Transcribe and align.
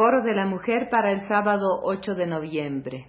Foro 0.00 0.22
de 0.22 0.34
la 0.34 0.46
Mujer 0.46 0.88
para 0.90 1.12
el 1.12 1.20
sábado 1.28 1.78
8 1.82 2.14
de 2.14 2.26
noviembre. 2.26 3.06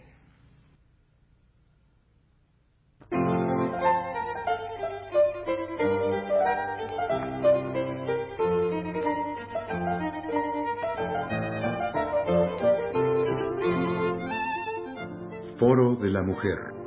Foro 15.58 15.96
de 15.96 16.10
la 16.10 16.22
Mujer. 16.24 16.81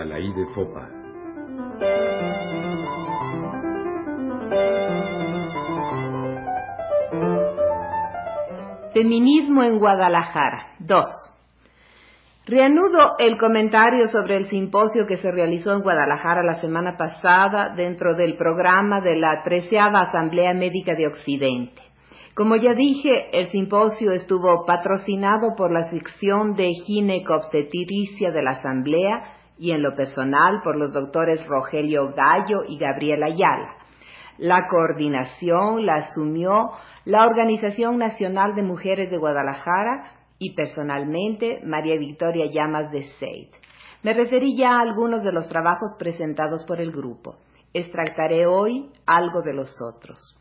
Programa 0.00 0.04
de 0.04 0.14
Alaí 0.14 0.32
Fopa. 0.54 0.88
Feminismo 8.92 9.62
en 9.62 9.78
Guadalajara. 9.78 10.74
2. 10.80 11.04
Reanudo 12.46 13.16
el 13.18 13.38
comentario 13.38 14.08
sobre 14.08 14.36
el 14.36 14.46
simposio 14.46 15.06
que 15.06 15.16
se 15.16 15.30
realizó 15.30 15.72
en 15.72 15.82
Guadalajara 15.82 16.42
la 16.42 16.54
semana 16.54 16.96
pasada 16.96 17.74
dentro 17.76 18.14
del 18.14 18.36
programa 18.36 19.00
de 19.00 19.16
la 19.16 19.42
treceava 19.44 20.00
Asamblea 20.00 20.52
Médica 20.54 20.94
de 20.96 21.06
Occidente. 21.06 21.82
Como 22.34 22.56
ya 22.56 22.74
dije, 22.74 23.38
el 23.38 23.46
simposio 23.46 24.12
estuvo 24.12 24.64
patrocinado 24.64 25.54
por 25.56 25.72
la 25.72 25.82
sección 25.90 26.54
de 26.54 26.72
ginecobstetricia 26.86 28.30
de 28.30 28.42
la 28.42 28.52
Asamblea 28.52 29.39
y 29.60 29.72
en 29.72 29.82
lo 29.82 29.94
personal 29.94 30.62
por 30.64 30.76
los 30.76 30.94
doctores 30.94 31.46
Rogelio 31.46 32.14
Gallo 32.14 32.62
y 32.66 32.78
Gabriela 32.78 33.26
Ayala. 33.26 33.76
La 34.38 34.68
coordinación 34.68 35.84
la 35.84 35.96
asumió 35.96 36.70
la 37.04 37.26
Organización 37.26 37.98
Nacional 37.98 38.54
de 38.54 38.62
Mujeres 38.62 39.10
de 39.10 39.18
Guadalajara 39.18 40.12
y 40.38 40.54
personalmente 40.54 41.60
María 41.62 41.98
Victoria 41.98 42.46
Llamas 42.50 42.90
de 42.90 43.02
Seid. 43.02 43.48
Me 44.02 44.14
referí 44.14 44.56
ya 44.56 44.78
a 44.78 44.80
algunos 44.80 45.22
de 45.22 45.32
los 45.32 45.46
trabajos 45.46 45.94
presentados 45.98 46.64
por 46.64 46.80
el 46.80 46.90
grupo. 46.90 47.36
Extractaré 47.74 48.46
hoy 48.46 48.88
algo 49.04 49.42
de 49.42 49.52
los 49.52 49.70
otros. 49.82 50.38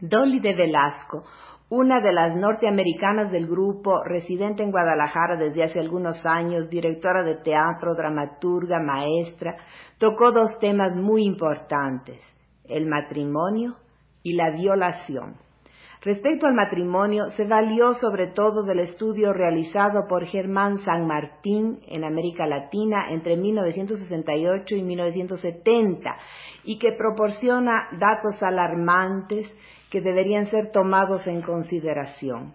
Dolly 0.00 0.40
de 0.40 0.54
Velasco, 0.54 1.24
una 1.70 2.00
de 2.00 2.12
las 2.12 2.34
norteamericanas 2.34 3.30
del 3.30 3.46
grupo, 3.46 4.02
residente 4.02 4.62
en 4.62 4.70
Guadalajara 4.70 5.36
desde 5.36 5.64
hace 5.64 5.78
algunos 5.78 6.24
años, 6.24 6.70
directora 6.70 7.22
de 7.22 7.36
teatro, 7.42 7.94
dramaturga, 7.94 8.80
maestra, 8.80 9.56
tocó 9.98 10.32
dos 10.32 10.58
temas 10.60 10.96
muy 10.96 11.24
importantes, 11.24 12.20
el 12.64 12.86
matrimonio 12.86 13.76
y 14.22 14.32
la 14.32 14.50
violación. 14.50 15.36
Respecto 16.00 16.46
al 16.46 16.54
matrimonio, 16.54 17.28
se 17.30 17.44
valió 17.44 17.92
sobre 17.92 18.28
todo 18.28 18.62
del 18.62 18.78
estudio 18.80 19.32
realizado 19.32 20.06
por 20.08 20.24
Germán 20.26 20.78
San 20.78 21.06
Martín 21.06 21.80
en 21.88 22.04
América 22.04 22.46
Latina 22.46 23.10
entre 23.10 23.36
1968 23.36 24.76
y 24.76 24.82
1970 24.84 26.16
y 26.64 26.78
que 26.78 26.92
proporciona 26.92 27.88
datos 27.98 28.40
alarmantes 28.42 29.52
que 29.90 30.00
deberían 30.00 30.46
ser 30.46 30.70
tomados 30.70 31.26
en 31.26 31.42
consideración. 31.42 32.54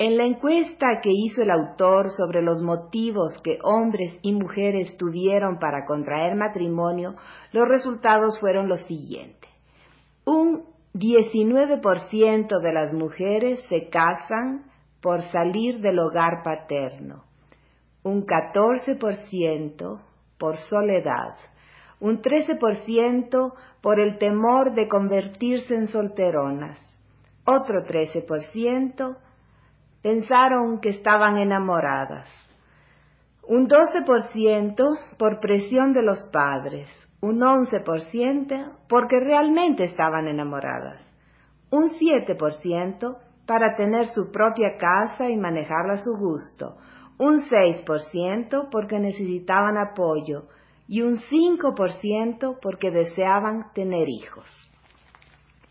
En 0.00 0.16
la 0.16 0.24
encuesta 0.24 1.00
que 1.02 1.10
hizo 1.12 1.42
el 1.42 1.50
autor 1.50 2.10
sobre 2.10 2.40
los 2.40 2.62
motivos 2.62 3.36
que 3.42 3.58
hombres 3.64 4.16
y 4.22 4.32
mujeres 4.32 4.96
tuvieron 4.96 5.58
para 5.58 5.86
contraer 5.86 6.36
matrimonio, 6.36 7.16
los 7.52 7.66
resultados 7.66 8.38
fueron 8.38 8.68
los 8.68 8.80
siguientes. 8.82 9.50
Un 10.24 10.64
19% 10.94 12.60
de 12.60 12.72
las 12.72 12.92
mujeres 12.92 13.60
se 13.68 13.88
casan 13.88 14.70
por 15.00 15.22
salir 15.30 15.80
del 15.80 15.98
hogar 15.98 16.42
paterno, 16.44 17.24
un 18.02 18.24
14% 18.24 20.00
por 20.38 20.56
soledad, 20.58 21.34
un 22.00 22.20
13% 22.22 23.52
por 23.80 24.00
el 24.00 24.18
temor 24.18 24.74
de 24.74 24.88
convertirse 24.88 25.74
en 25.74 25.88
solteronas, 25.88 26.78
otro 27.44 27.84
13% 27.84 29.16
pensaron 30.02 30.80
que 30.80 30.90
estaban 30.90 31.38
enamoradas, 31.38 32.28
un 33.42 33.66
12% 33.66 35.16
por 35.18 35.40
presión 35.40 35.92
de 35.92 36.02
los 36.02 36.22
padres, 36.32 36.88
un 37.20 37.40
11% 37.40 38.76
porque 38.88 39.18
realmente 39.18 39.84
estaban 39.84 40.28
enamoradas, 40.28 41.02
un 41.70 41.90
7% 41.90 43.16
para 43.46 43.76
tener 43.76 44.06
su 44.06 44.30
propia 44.30 44.76
casa 44.78 45.28
y 45.30 45.36
manejarla 45.36 45.94
a 45.94 46.04
su 46.04 46.14
gusto, 46.16 46.76
un 47.18 47.40
6% 47.40 48.68
porque 48.70 48.98
necesitaban 48.98 49.78
apoyo 49.78 50.44
y 50.88 51.02
un 51.02 51.18
5% 51.18 52.58
porque 52.60 52.90
deseaban 52.90 53.70
tener 53.74 54.08
hijos. 54.08 54.46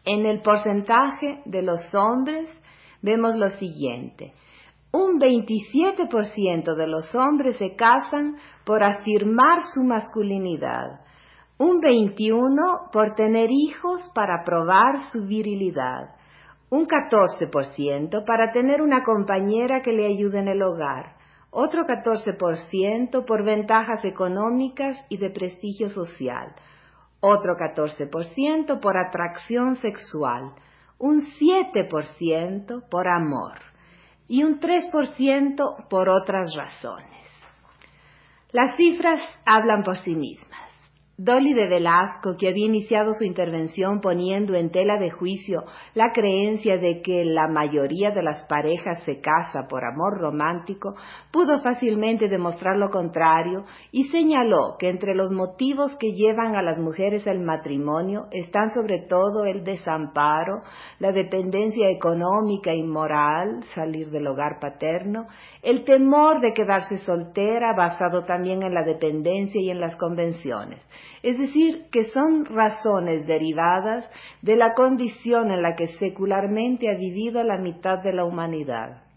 En 0.06 0.26
el 0.26 0.42
porcentaje 0.42 1.42
de 1.46 1.64
los 1.64 1.94
hombres 1.94 2.48
vemos 3.02 3.36
lo 3.36 3.50
siguiente. 3.52 4.34
Un 4.94 5.20
27% 5.20 6.76
de 6.76 6.88
los 6.88 7.14
hombres 7.14 7.58
se 7.58 7.76
casan 7.76 8.38
por 8.64 8.84
afirmar 8.84 9.64
su 9.74 9.84
masculinidad, 9.84 11.02
un 11.58 11.82
21 11.82 12.56
por 12.94 13.16
tener 13.16 13.50
hijos 13.52 14.10
para 14.16 14.44
probar 14.46 15.00
su 15.12 15.26
virilidad, 15.26 16.16
un 16.70 16.88
14% 16.88 18.26
para 18.26 18.52
tener 18.52 18.82
una 18.82 19.04
compañera 19.04 19.82
que 19.82 19.92
le 19.92 20.06
ayude 20.06 20.40
en 20.40 20.48
el 20.48 20.62
hogar, 20.62 21.17
otro 21.50 21.86
14% 21.86 23.26
por 23.26 23.44
ventajas 23.44 24.04
económicas 24.06 24.98
y 25.10 25.18
de 25.18 25.30
prestigio 25.30 25.90
social, 25.90 26.54
otro 27.20 27.56
14% 27.56 28.80
por 28.80 28.98
atracción 28.98 29.76
sexual, 29.76 30.54
un 31.00 31.24
7% 31.40 32.90
por 32.90 33.08
amor 33.08 33.60
y 34.28 34.44
un 34.44 34.60
3% 34.60 35.88
por 35.88 36.10
otras 36.10 36.54
razones. 36.56 37.08
Las 38.52 38.76
cifras 38.78 39.22
hablan 39.46 39.84
por 39.84 39.98
sí 39.98 40.16
mismas. 40.16 40.67
Dolly 41.20 41.56
de 41.56 41.68
Velasco, 41.68 42.36
que 42.38 42.48
había 42.48 42.68
iniciado 42.68 43.16
su 43.16 43.24
intervención 43.24 44.02
poniendo 44.02 44.54
en 44.54 44.70
tela 44.70 45.00
de 45.00 45.10
juicio 45.10 45.64
la 45.96 46.12
creencia 46.12 46.78
de 46.78 47.02
que 47.02 47.26
la 47.26 47.48
mayoría 47.48 48.12
de 48.12 48.22
las 48.22 48.44
parejas 48.44 49.02
se 49.04 49.20
casa 49.20 49.66
por 49.68 49.84
amor 49.84 50.20
romántico, 50.20 50.94
pudo 51.32 51.60
fácilmente 51.64 52.28
demostrar 52.28 52.78
lo 52.78 52.92
contrario 52.92 53.66
y 53.92 54.10
señaló 54.10 54.76
que 54.78 54.90
entre 54.90 55.16
los 55.16 55.32
motivos 55.32 55.98
que 55.98 56.12
llevan 56.12 56.56
a 56.56 56.62
las 56.62 56.78
mujeres 56.78 57.26
al 57.26 57.40
matrimonio 57.40 58.28
están 58.30 58.72
sobre 58.76 59.00
todo 59.10 59.46
el 59.46 59.64
desamparo, 59.64 60.62
la 61.00 61.12
dependencia 61.14 61.90
económica 61.90 62.76
y 62.76 62.84
moral, 62.84 63.64
salir 63.74 64.12
del 64.12 64.28
hogar 64.28 64.60
paterno, 64.62 65.26
el 65.64 65.84
temor 65.84 66.42
de 66.42 66.54
quedarse 66.54 67.00
soltera 67.00 67.74
basado 67.76 68.24
también 68.26 68.62
en 68.62 68.76
la 68.76 68.84
dependencia 68.84 69.60
y 69.60 69.72
en 69.72 69.80
las 69.80 69.96
convenciones 69.96 70.80
es 71.24 71.38
decir, 71.38 71.88
que 71.92 72.06
son 72.06 72.46
razones 72.46 73.26
derivadas 73.28 74.10
de 74.42 74.56
la 74.56 74.74
condición 74.74 75.52
en 75.52 75.62
la 75.62 75.76
que 75.76 75.88
secularmente 75.88 76.90
ha 76.90 76.98
vivido 76.98 77.44
la 77.44 77.58
mitad 77.58 78.00
de 78.04 78.14
la 78.14 78.26
humanidad. 78.26 79.08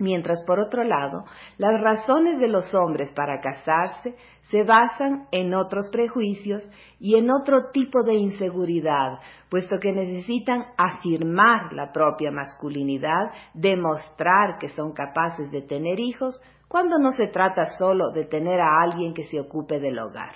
Mientras, 0.00 0.42
por 0.44 0.58
otro 0.58 0.82
lado, 0.82 1.24
las 1.56 1.80
razones 1.80 2.40
de 2.40 2.48
los 2.48 2.74
hombres 2.74 3.12
para 3.12 3.40
casarse 3.40 4.16
se 4.50 4.64
basan 4.64 5.28
en 5.30 5.54
otros 5.54 5.88
prejuicios 5.92 6.68
y 6.98 7.14
en 7.14 7.30
otro 7.30 7.70
tipo 7.72 8.02
de 8.02 8.14
inseguridad, 8.14 9.20
puesto 9.48 9.78
que 9.78 9.92
necesitan 9.92 10.64
afirmar 10.76 11.72
la 11.72 11.92
propia 11.92 12.32
masculinidad, 12.32 13.30
demostrar 13.54 14.58
que 14.58 14.68
son 14.70 14.92
capaces 14.94 15.48
de 15.52 15.62
tener 15.62 16.00
hijos, 16.00 16.42
cuando 16.66 16.98
no 16.98 17.12
se 17.12 17.28
trata 17.28 17.66
solo 17.78 18.10
de 18.10 18.24
tener 18.24 18.60
a 18.60 18.82
alguien 18.82 19.14
que 19.14 19.22
se 19.22 19.38
ocupe 19.38 19.78
del 19.78 20.00
hogar. 20.00 20.34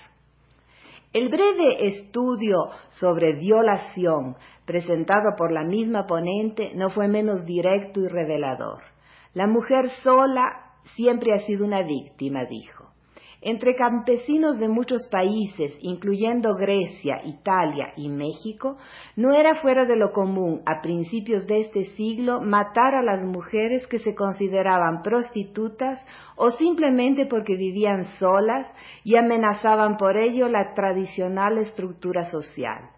El 1.19 1.31
breve 1.31 1.88
estudio 1.88 2.69
sobre 2.91 3.32
violación 3.32 4.37
presentado 4.65 5.35
por 5.37 5.50
la 5.50 5.65
misma 5.65 6.06
ponente 6.06 6.70
no 6.76 6.91
fue 6.91 7.09
menos 7.09 7.44
directo 7.44 7.99
y 7.99 8.06
revelador. 8.06 8.85
La 9.35 9.49
mujer 9.49 9.91
sola 10.05 10.76
siempre 10.94 11.32
ha 11.35 11.41
sido 11.41 11.65
una 11.65 11.82
víctima, 11.82 12.44
dijo. 12.44 12.93
Entre 13.40 13.76
campesinos 13.76 14.58
de 14.58 14.69
muchos 14.69 15.08
países, 15.11 15.76
incluyendo 15.81 16.55
Grecia, 16.56 17.20
Italia 17.25 17.93
y 17.96 18.08
México, 18.08 18.76
no 19.17 19.32
era 19.32 19.61
fuera 19.61 19.85
de 19.85 19.96
lo 19.96 20.12
común 20.12 20.62
a 20.67 20.81
principios 20.82 21.46
de 21.46 21.61
este 21.61 21.85
siglo 21.96 22.40
matar 22.40 22.94
a 22.94 23.02
las 23.02 23.25
mujeres 23.25 23.87
que 23.87 23.99
se 23.99 24.14
consideraban 24.14 25.02
prostitutas 25.02 26.05
o 26.37 26.50
simplemente 26.52 27.26
porque 27.26 27.55
vivían 27.55 28.05
solas 28.19 28.69
y 29.05 29.17
amenazaban 29.17 29.96
por 29.96 30.17
ello 30.17 30.49
la 30.49 30.75
tradicional 30.75 31.58
estructura 31.58 32.25
social. 32.25 32.91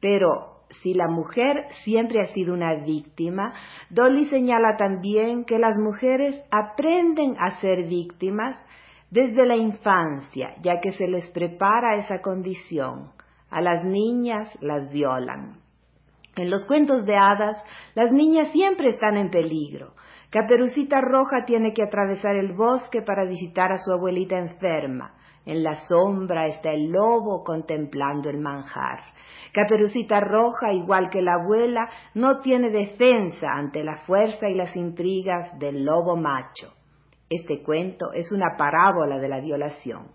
Pero 0.00 0.60
si 0.82 0.94
la 0.94 1.08
mujer 1.08 1.66
siempre 1.84 2.20
ha 2.20 2.26
sido 2.26 2.54
una 2.54 2.84
víctima, 2.84 3.54
Dolly 3.90 4.26
señala 4.26 4.76
también 4.76 5.44
que 5.44 5.58
las 5.58 5.76
mujeres 5.78 6.40
aprenden 6.50 7.36
a 7.38 7.60
ser 7.60 7.88
víctimas 7.88 8.56
desde 9.10 9.44
la 9.46 9.56
infancia, 9.56 10.54
ya 10.62 10.80
que 10.80 10.92
se 10.92 11.06
les 11.08 11.28
prepara 11.30 11.96
esa 11.96 12.20
condición. 12.20 13.10
A 13.50 13.60
las 13.60 13.84
niñas 13.84 14.56
las 14.60 14.90
violan. 14.92 15.58
En 16.36 16.48
los 16.48 16.64
cuentos 16.66 17.04
de 17.04 17.16
hadas, 17.16 17.62
las 17.94 18.12
niñas 18.12 18.48
siempre 18.52 18.88
están 18.88 19.16
en 19.16 19.30
peligro. 19.30 19.94
Caperucita 20.30 21.00
Roja 21.00 21.44
tiene 21.44 21.72
que 21.72 21.82
atravesar 21.82 22.36
el 22.36 22.52
bosque 22.52 23.02
para 23.02 23.24
visitar 23.24 23.72
a 23.72 23.78
su 23.78 23.92
abuelita 23.92 24.38
enferma. 24.38 25.14
En 25.44 25.64
la 25.64 25.74
sombra 25.88 26.46
está 26.46 26.70
el 26.70 26.92
lobo 26.92 27.42
contemplando 27.42 28.30
el 28.30 28.38
manjar. 28.38 29.00
Caperucita 29.52 30.20
Roja, 30.20 30.72
igual 30.72 31.10
que 31.10 31.20
la 31.20 31.34
abuela, 31.34 31.88
no 32.14 32.40
tiene 32.40 32.70
defensa 32.70 33.48
ante 33.52 33.82
la 33.82 33.98
fuerza 34.06 34.48
y 34.48 34.54
las 34.54 34.76
intrigas 34.76 35.58
del 35.58 35.84
lobo 35.84 36.16
macho. 36.16 36.79
Este 37.30 37.62
cuento 37.62 38.12
es 38.12 38.32
una 38.32 38.56
parábola 38.58 39.18
de 39.18 39.28
la 39.28 39.38
violación. 39.38 40.08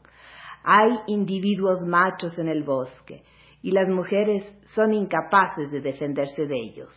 Hay 0.66 0.92
individuos 1.08 1.80
machos 1.88 2.38
en 2.38 2.50
el 2.50 2.64
bosque 2.64 3.24
y 3.62 3.72
las 3.72 3.88
mujeres 3.88 4.44
son 4.76 4.92
incapaces 4.92 5.72
de 5.72 5.80
defenderse 5.80 6.46
de 6.46 6.60
ellos. 6.60 6.94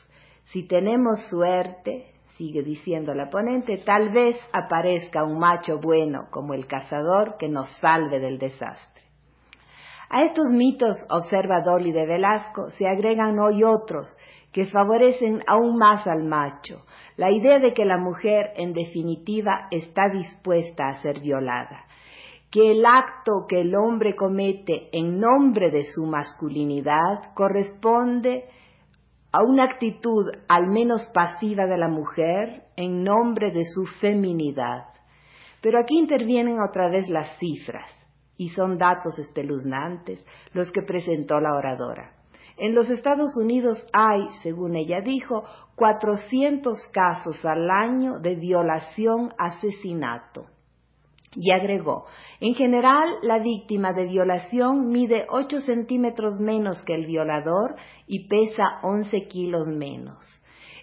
Si 0.47 0.67
tenemos 0.67 1.21
suerte, 1.31 2.15
sigue 2.37 2.65
diciendo 2.65 3.15
la 3.15 3.31
ponente, 3.31 3.77
tal 3.87 4.11
vez 4.11 4.37
aparezca 4.53 5.23
un 5.23 5.39
macho 5.39 5.79
bueno 5.79 6.27
como 6.33 6.53
el 6.53 6.67
cazador 6.67 7.37
que 7.39 7.49
nos 7.49 7.71
salve 7.79 8.19
del 8.19 8.39
desastre. 8.39 9.05
A 10.11 10.23
estos 10.23 10.51
mitos, 10.53 10.97
observa 11.11 11.61
Dolly 11.61 11.93
de 11.93 12.07
Velasco, 12.07 12.71
se 12.71 12.89
agregan 12.89 13.39
hoy 13.39 13.63
otros 13.63 14.09
que 14.53 14.67
favorecen 14.67 15.43
aún 15.47 15.77
más 15.77 16.07
al 16.07 16.25
macho, 16.25 16.87
la 17.17 17.31
idea 17.31 17.59
de 17.59 17.75
que 17.75 17.85
la 17.85 17.99
mujer, 17.99 18.53
en 18.57 18.73
definitiva, 18.73 19.69
está 19.71 20.09
dispuesta 20.09 20.89
a 20.89 21.03
ser 21.03 21.21
violada, 21.21 21.85
que 22.51 22.71
el 22.71 22.87
acto 22.87 23.45
que 23.47 23.61
el 23.61 23.75
hombre 23.75 24.17
comete 24.17 24.89
en 24.93 25.21
nombre 25.21 25.71
de 25.71 25.85
su 25.85 26.07
masculinidad 26.07 27.35
corresponde 27.35 28.45
a 29.31 29.43
una 29.43 29.65
actitud 29.65 30.25
al 30.49 30.69
menos 30.69 31.07
pasiva 31.13 31.67
de 31.67 31.77
la 31.77 31.89
mujer 31.89 32.63
en 32.77 33.05
nombre 33.05 33.51
de 33.51 33.65
su 33.67 33.85
feminidad. 34.01 34.85
Pero 35.61 35.79
aquí 35.79 35.99
intervienen 35.99 36.59
otra 36.61 36.89
vez 36.89 37.11
las 37.11 37.37
cifras, 37.39 37.91
y 38.39 38.49
son 38.51 38.79
datos 38.79 39.19
espeluznantes 39.19 40.25
los 40.55 40.73
que 40.73 40.81
presentó 40.81 41.39
la 41.41 41.55
oradora. 41.55 42.15
En 42.57 42.75
los 42.75 42.89
Estados 42.89 43.37
Unidos 43.37 43.85
hay, 43.93 44.29
según 44.43 44.75
ella 44.75 45.01
dijo, 45.01 45.45
400 45.77 46.79
casos 46.93 47.45
al 47.45 47.71
año 47.71 48.19
de 48.21 48.37
violación-asesinato. 48.37 50.47
Y 51.35 51.51
agregó, 51.53 52.07
en 52.41 52.55
general 52.55 53.17
la 53.23 53.39
víctima 53.39 53.93
de 53.93 54.07
violación 54.07 54.89
mide 54.89 55.27
8 55.29 55.61
centímetros 55.61 56.41
menos 56.41 56.83
que 56.85 56.95
el 56.95 57.05
violador 57.07 57.77
y 58.07 58.29
pesa 58.29 58.81
11 58.83 59.29
kilos 59.29 59.69
menos. 59.69 60.17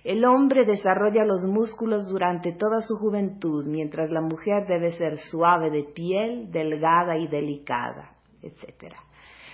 El 0.05 0.23
hombre 0.23 0.65
desarrolla 0.65 1.25
los 1.25 1.45
músculos 1.45 2.07
durante 2.07 2.51
toda 2.51 2.81
su 2.81 2.95
juventud, 2.97 3.65
mientras 3.65 4.11
la 4.11 4.21
mujer 4.21 4.67
debe 4.67 4.91
ser 4.91 5.17
suave 5.17 5.71
de 5.71 5.83
piel, 5.83 6.51
delgada 6.51 7.17
y 7.17 7.27
delicada, 7.27 8.11
etc. 8.43 8.93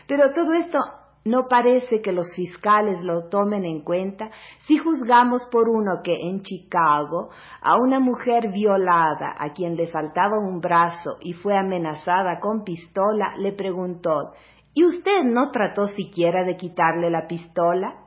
Pero 0.09 0.33
todo 0.33 0.51
esto 0.51 0.77
no 1.23 1.47
parece 1.47 2.01
que 2.01 2.11
los 2.11 2.35
fiscales 2.35 3.01
lo 3.01 3.29
tomen 3.29 3.63
en 3.63 3.81
cuenta 3.85 4.29
si 4.67 4.77
juzgamos 4.77 5.47
por 5.49 5.69
uno 5.69 6.01
que 6.03 6.15
en 6.15 6.41
Chicago 6.41 7.29
a 7.61 7.77
una 7.77 8.01
mujer 8.01 8.51
violada 8.51 9.33
a 9.39 9.53
quien 9.53 9.77
le 9.77 9.87
faltaba 9.87 10.37
un 10.37 10.59
brazo 10.59 11.11
y 11.21 11.31
fue 11.31 11.55
amenazada 11.57 12.41
con 12.41 12.65
pistola 12.65 13.35
le 13.37 13.53
preguntó 13.53 14.33
¿Y 14.73 14.83
usted 14.83 15.23
no 15.23 15.51
trató 15.51 15.87
siquiera 15.87 16.43
de 16.43 16.57
quitarle 16.57 17.09
la 17.09 17.27
pistola? 17.27 18.00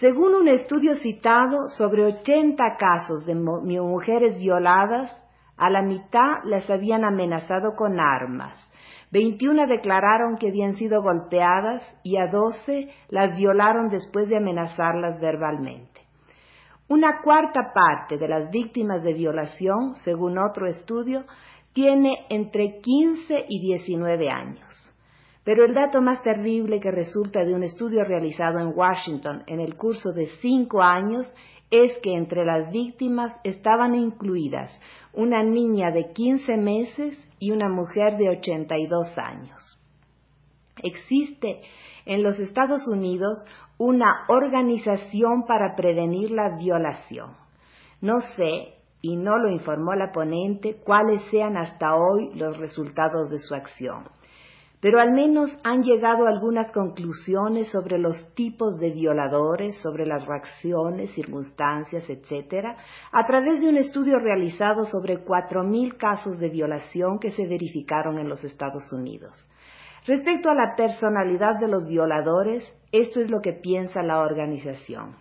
Según 0.00 0.34
un 0.34 0.48
estudio 0.48 0.94
citado, 0.96 1.68
sobre 1.76 2.04
80 2.04 2.76
casos 2.78 3.24
de 3.26 3.34
mujeres 3.34 4.38
violadas, 4.38 5.10
a 5.56 5.70
la 5.70 5.82
mitad 5.82 6.42
las 6.44 6.68
habían 6.70 7.04
amenazado 7.04 7.74
con 7.76 8.00
armas 8.00 8.58
21 9.12 9.66
declararon 9.66 10.38
que 10.38 10.48
habían 10.48 10.72
sido 10.74 11.02
golpeadas 11.02 11.84
y 12.02 12.16
a 12.16 12.28
12 12.28 12.88
las 13.10 13.36
violaron 13.36 13.90
después 13.90 14.26
de 14.28 14.38
amenazarlas 14.38 15.20
verbalmente. 15.20 16.00
Una 16.88 17.20
cuarta 17.22 17.72
parte 17.74 18.16
de 18.16 18.26
las 18.26 18.50
víctimas 18.50 19.02
de 19.02 19.12
violación, 19.12 19.96
según 19.96 20.38
otro 20.38 20.66
estudio, 20.66 21.24
tiene 21.74 22.26
entre 22.30 22.80
15 22.80 23.34
y 23.48 23.60
19 23.60 24.30
años. 24.30 24.81
Pero 25.44 25.64
el 25.64 25.74
dato 25.74 26.00
más 26.00 26.22
terrible 26.22 26.78
que 26.78 26.90
resulta 26.92 27.44
de 27.44 27.54
un 27.54 27.64
estudio 27.64 28.04
realizado 28.04 28.60
en 28.60 28.72
Washington 28.76 29.42
en 29.46 29.60
el 29.60 29.76
curso 29.76 30.12
de 30.12 30.26
cinco 30.40 30.82
años 30.82 31.26
es 31.70 31.96
que 32.02 32.14
entre 32.14 32.44
las 32.44 32.70
víctimas 32.70 33.34
estaban 33.42 33.94
incluidas 33.94 34.78
una 35.12 35.42
niña 35.42 35.90
de 35.90 36.12
15 36.12 36.56
meses 36.58 37.28
y 37.40 37.50
una 37.50 37.68
mujer 37.68 38.18
de 38.18 38.28
82 38.28 39.18
años. 39.18 39.80
Existe 40.82 41.62
en 42.06 42.22
los 42.22 42.38
Estados 42.38 42.86
Unidos 42.86 43.44
una 43.78 44.24
organización 44.28 45.44
para 45.46 45.74
prevenir 45.74 46.30
la 46.30 46.56
violación. 46.56 47.36
No 48.00 48.20
sé, 48.20 48.74
y 49.00 49.16
no 49.16 49.38
lo 49.38 49.50
informó 49.50 49.94
la 49.94 50.12
ponente, 50.12 50.76
cuáles 50.84 51.22
sean 51.30 51.56
hasta 51.56 51.96
hoy 51.96 52.32
los 52.34 52.58
resultados 52.58 53.30
de 53.30 53.38
su 53.40 53.54
acción 53.54 54.04
pero 54.82 54.98
al 54.98 55.12
menos 55.12 55.56
han 55.62 55.84
llegado 55.84 56.26
algunas 56.26 56.72
conclusiones 56.72 57.68
sobre 57.70 57.98
los 57.98 58.34
tipos 58.34 58.80
de 58.80 58.90
violadores, 58.90 59.76
sobre 59.80 60.04
las 60.06 60.26
reacciones, 60.26 61.12
circunstancias, 61.12 62.02
etc., 62.10 62.66
a 63.12 63.24
través 63.24 63.62
de 63.62 63.68
un 63.68 63.76
estudio 63.76 64.18
realizado 64.18 64.84
sobre 64.84 65.24
4.000 65.24 65.96
casos 65.96 66.36
de 66.40 66.48
violación 66.48 67.20
que 67.20 67.30
se 67.30 67.46
verificaron 67.46 68.18
en 68.18 68.28
los 68.28 68.42
Estados 68.42 68.92
Unidos. 68.92 69.32
Respecto 70.04 70.50
a 70.50 70.54
la 70.54 70.74
personalidad 70.76 71.60
de 71.60 71.68
los 71.68 71.86
violadores, 71.86 72.68
esto 72.90 73.20
es 73.20 73.30
lo 73.30 73.40
que 73.40 73.52
piensa 73.52 74.02
la 74.02 74.18
organización. 74.18 75.14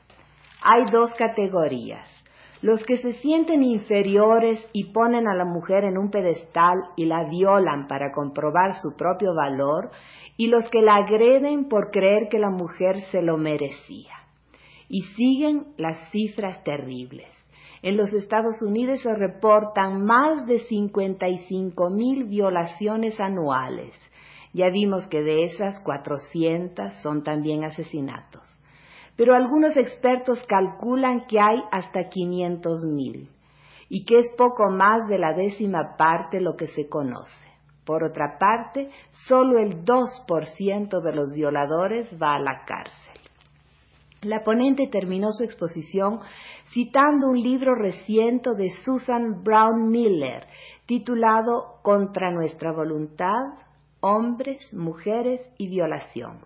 Hay 0.63 0.85
dos 0.91 1.13
categorías 1.13 2.20
los 2.61 2.83
que 2.83 2.97
se 2.97 3.13
sienten 3.13 3.63
inferiores 3.63 4.63
y 4.71 4.91
ponen 4.91 5.27
a 5.27 5.35
la 5.35 5.45
mujer 5.45 5.83
en 5.83 5.97
un 5.97 6.11
pedestal 6.11 6.77
y 6.95 7.05
la 7.05 7.27
violan 7.27 7.87
para 7.87 8.11
comprobar 8.11 8.75
su 8.81 8.95
propio 8.95 9.33
valor, 9.33 9.89
y 10.37 10.47
los 10.47 10.69
que 10.69 10.81
la 10.81 10.95
agreden 10.95 11.67
por 11.67 11.91
creer 11.91 12.27
que 12.29 12.39
la 12.39 12.49
mujer 12.49 12.99
se 13.11 13.21
lo 13.21 13.37
merecía. 13.37 14.13
Y 14.87 15.01
siguen 15.15 15.67
las 15.77 16.11
cifras 16.11 16.63
terribles. 16.63 17.27
En 17.81 17.97
los 17.97 18.13
Estados 18.13 18.61
Unidos 18.61 19.01
se 19.01 19.13
reportan 19.13 20.03
más 20.03 20.45
de 20.45 20.59
55 20.59 21.89
mil 21.89 22.25
violaciones 22.25 23.19
anuales. 23.19 23.93
Ya 24.53 24.69
vimos 24.69 25.07
que 25.07 25.23
de 25.23 25.45
esas 25.45 25.79
400 25.81 26.95
son 27.01 27.23
también 27.23 27.63
asesinatos 27.63 28.40
pero 29.21 29.35
algunos 29.35 29.77
expertos 29.77 30.43
calculan 30.47 31.27
que 31.27 31.39
hay 31.39 31.59
hasta 31.71 32.09
500 32.09 32.85
mil 32.85 33.29
y 33.87 34.03
que 34.03 34.17
es 34.17 34.33
poco 34.35 34.71
más 34.71 35.07
de 35.07 35.19
la 35.19 35.33
décima 35.33 35.95
parte 35.95 36.41
lo 36.41 36.55
que 36.55 36.65
se 36.65 36.89
conoce. 36.89 37.47
Por 37.85 38.03
otra 38.03 38.39
parte, 38.39 38.89
solo 39.27 39.59
el 39.59 39.85
2% 39.85 41.03
de 41.03 41.13
los 41.13 41.33
violadores 41.35 42.11
va 42.19 42.33
a 42.33 42.39
la 42.39 42.65
cárcel. 42.65 43.13
La 44.23 44.43
ponente 44.43 44.87
terminó 44.87 45.31
su 45.33 45.43
exposición 45.43 46.21
citando 46.73 47.27
un 47.27 47.39
libro 47.39 47.75
reciente 47.75 48.55
de 48.57 48.71
Susan 48.83 49.43
Brown 49.43 49.87
Miller 49.91 50.47
titulado 50.87 51.79
Contra 51.83 52.31
nuestra 52.31 52.71
voluntad, 52.71 53.53
hombres, 53.99 54.73
mujeres 54.73 55.41
y 55.59 55.69
violación 55.69 56.39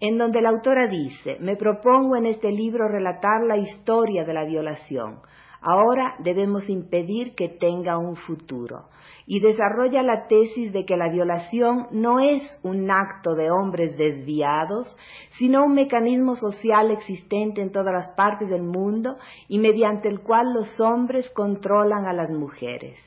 en 0.00 0.18
donde 0.18 0.40
la 0.40 0.48
autora 0.48 0.88
dice, 0.88 1.36
me 1.40 1.56
propongo 1.56 2.16
en 2.16 2.26
este 2.26 2.50
libro 2.50 2.88
relatar 2.88 3.42
la 3.46 3.58
historia 3.58 4.24
de 4.24 4.34
la 4.34 4.44
violación, 4.44 5.20
Ahora 5.62 6.14
debemos 6.20 6.70
impedir 6.70 7.34
que 7.34 7.48
tenga 7.48 7.98
un 7.98 8.16
futuro. 8.16 8.88
Y 9.26 9.40
desarrolla 9.40 10.02
la 10.02 10.26
tesis 10.26 10.72
de 10.72 10.86
que 10.86 10.96
la 10.96 11.10
violación 11.10 11.86
no 11.92 12.18
es 12.18 12.42
un 12.62 12.90
acto 12.90 13.34
de 13.34 13.50
hombres 13.50 13.96
desviados, 13.96 14.96
sino 15.38 15.64
un 15.64 15.74
mecanismo 15.74 16.34
social 16.34 16.90
existente 16.90 17.60
en 17.60 17.70
todas 17.70 17.92
las 17.92 18.10
partes 18.12 18.48
del 18.48 18.62
mundo 18.62 19.16
y 19.48 19.58
mediante 19.58 20.08
el 20.08 20.20
cual 20.20 20.54
los 20.54 20.80
hombres 20.80 21.30
controlan 21.30 22.06
a 22.06 22.14
las 22.14 22.30
mujeres. 22.30 22.98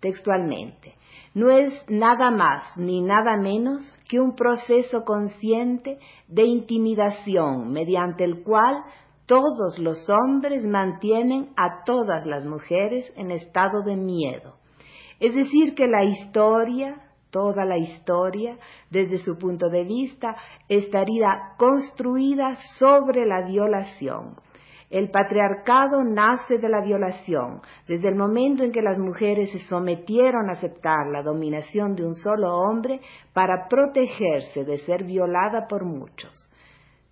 Textualmente, 0.00 0.94
no 1.36 1.50
es 1.50 1.84
nada 1.90 2.30
más 2.30 2.64
ni 2.78 3.02
nada 3.02 3.36
menos 3.36 3.82
que 4.08 4.18
un 4.18 4.34
proceso 4.34 5.04
consciente 5.04 5.98
de 6.28 6.44
intimidación 6.44 7.72
mediante 7.72 8.24
el 8.24 8.42
cual 8.42 8.82
todos 9.26 9.78
los 9.78 10.08
hombres 10.08 10.64
mantienen 10.64 11.50
a 11.58 11.84
todas 11.84 12.24
las 12.24 12.46
mujeres 12.46 13.12
en 13.16 13.32
estado 13.32 13.82
de 13.82 13.96
miedo. 13.96 14.54
Es 15.20 15.34
decir, 15.34 15.74
que 15.74 15.86
la 15.86 16.04
historia, 16.04 17.02
toda 17.30 17.66
la 17.66 17.76
historia, 17.76 18.56
desde 18.90 19.18
su 19.18 19.36
punto 19.36 19.68
de 19.68 19.84
vista, 19.84 20.36
estaría 20.70 21.52
construida 21.58 22.56
sobre 22.78 23.26
la 23.26 23.46
violación. 23.46 24.36
El 24.88 25.10
patriarcado 25.10 26.04
nace 26.04 26.58
de 26.58 26.68
la 26.68 26.80
violación, 26.80 27.60
desde 27.88 28.08
el 28.08 28.14
momento 28.14 28.62
en 28.62 28.72
que 28.72 28.82
las 28.82 28.98
mujeres 28.98 29.50
se 29.50 29.58
sometieron 29.60 30.48
a 30.48 30.52
aceptar 30.52 31.08
la 31.10 31.22
dominación 31.22 31.96
de 31.96 32.06
un 32.06 32.14
solo 32.14 32.54
hombre 32.56 33.00
para 33.32 33.66
protegerse 33.68 34.64
de 34.64 34.78
ser 34.78 35.04
violada 35.04 35.66
por 35.68 35.84
muchos 35.84 36.50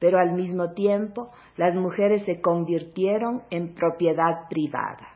pero 0.04 0.18
al 0.18 0.32
mismo 0.32 0.74
tiempo 0.74 1.30
las 1.56 1.74
mujeres 1.74 2.26
se 2.26 2.42
convirtieron 2.42 3.42
en 3.48 3.74
propiedad 3.74 4.48
privada. 4.50 5.13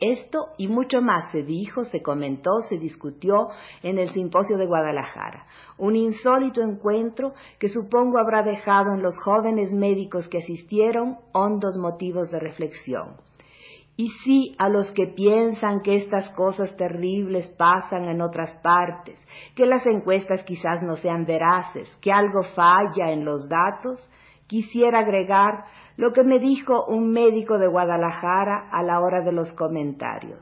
Esto 0.00 0.48
y 0.58 0.68
mucho 0.68 1.00
más 1.00 1.30
se 1.30 1.42
dijo, 1.42 1.84
se 1.84 2.02
comentó, 2.02 2.50
se 2.68 2.78
discutió 2.78 3.48
en 3.82 3.98
el 3.98 4.10
simposio 4.10 4.56
de 4.56 4.66
Guadalajara, 4.66 5.46
un 5.78 5.96
insólito 5.96 6.62
encuentro 6.62 7.34
que 7.58 7.68
supongo 7.68 8.18
habrá 8.18 8.42
dejado 8.42 8.94
en 8.94 9.02
los 9.02 9.18
jóvenes 9.22 9.72
médicos 9.72 10.28
que 10.28 10.38
asistieron 10.38 11.18
hondos 11.32 11.78
motivos 11.78 12.30
de 12.30 12.40
reflexión. 12.40 13.16
Y 13.96 14.08
sí 14.24 14.56
a 14.58 14.68
los 14.68 14.90
que 14.90 15.06
piensan 15.06 15.80
que 15.82 15.96
estas 15.96 16.28
cosas 16.30 16.76
terribles 16.76 17.48
pasan 17.50 18.06
en 18.06 18.20
otras 18.20 18.56
partes, 18.56 19.16
que 19.54 19.66
las 19.66 19.86
encuestas 19.86 20.42
quizás 20.44 20.82
no 20.82 20.96
sean 20.96 21.24
veraces, 21.24 21.88
que 22.00 22.10
algo 22.10 22.42
falla 22.56 23.12
en 23.12 23.24
los 23.24 23.48
datos, 23.48 24.10
quisiera 24.48 24.98
agregar 25.00 25.64
lo 25.96 26.12
que 26.12 26.24
me 26.24 26.38
dijo 26.38 26.86
un 26.86 27.12
médico 27.12 27.58
de 27.58 27.68
Guadalajara 27.68 28.68
a 28.70 28.82
la 28.82 29.00
hora 29.00 29.22
de 29.22 29.32
los 29.32 29.52
comentarios. 29.52 30.40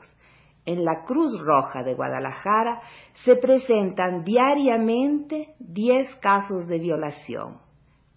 En 0.65 0.85
la 0.85 1.03
Cruz 1.03 1.39
Roja 1.43 1.83
de 1.83 1.93
Guadalajara 1.93 2.81
se 3.25 3.35
presentan 3.35 4.23
diariamente 4.23 5.55
10 5.59 6.15
casos 6.15 6.67
de 6.67 6.79
violación. 6.79 7.57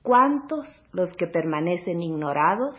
¿Cuántos 0.03 0.67
los 0.93 1.13
que 1.17 1.27
permanecen 1.27 2.01
ignorados? 2.01 2.77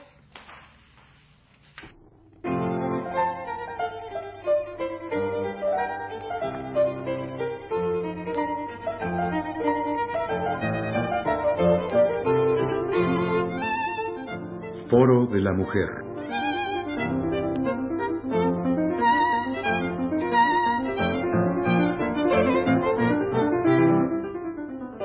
Foro 14.98 15.28
de 15.28 15.42
la 15.42 15.54
Mujer. 15.54 15.90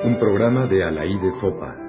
Un 0.03 0.17
programa 0.19 0.65
de 0.65 0.83
Alaí 0.83 1.15
de 1.19 1.31
Fopa. 1.39 1.82